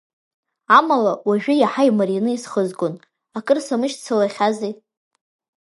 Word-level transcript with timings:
Амала 0.77 1.13
уажәы 1.27 1.53
иаҳа 1.57 1.81
ирмаираны 1.87 2.31
исхызгон, 2.33 2.93
акыр 3.37 3.57
самышьцылахьази. 3.65 4.73